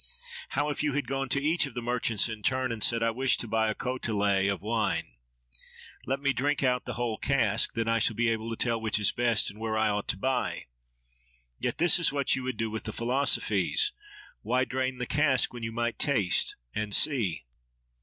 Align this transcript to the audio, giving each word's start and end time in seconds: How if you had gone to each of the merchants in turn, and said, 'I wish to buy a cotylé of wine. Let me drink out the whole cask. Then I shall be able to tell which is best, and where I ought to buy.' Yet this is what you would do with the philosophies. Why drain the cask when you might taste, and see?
How 0.57 0.69
if 0.69 0.81
you 0.81 0.93
had 0.93 1.05
gone 1.07 1.29
to 1.29 1.39
each 1.39 1.67
of 1.67 1.75
the 1.75 1.81
merchants 1.83 2.27
in 2.27 2.41
turn, 2.41 2.71
and 2.71 2.83
said, 2.83 3.03
'I 3.03 3.11
wish 3.11 3.37
to 3.37 3.47
buy 3.47 3.69
a 3.69 3.75
cotylé 3.75 4.51
of 4.51 4.63
wine. 4.63 5.13
Let 6.07 6.19
me 6.19 6.33
drink 6.33 6.63
out 6.63 6.85
the 6.85 6.95
whole 6.95 7.19
cask. 7.19 7.73
Then 7.75 7.87
I 7.87 7.99
shall 7.99 8.15
be 8.15 8.27
able 8.29 8.49
to 8.49 8.55
tell 8.55 8.81
which 8.81 8.97
is 8.97 9.11
best, 9.11 9.51
and 9.51 9.59
where 9.59 9.77
I 9.77 9.89
ought 9.89 10.07
to 10.07 10.17
buy.' 10.17 10.63
Yet 11.59 11.77
this 11.77 11.99
is 11.99 12.11
what 12.11 12.35
you 12.35 12.41
would 12.41 12.57
do 12.57 12.71
with 12.71 12.85
the 12.85 12.93
philosophies. 12.93 13.91
Why 14.41 14.65
drain 14.65 14.97
the 14.97 15.05
cask 15.05 15.53
when 15.53 15.61
you 15.61 15.71
might 15.71 15.99
taste, 15.99 16.55
and 16.73 16.95
see? 16.95 17.45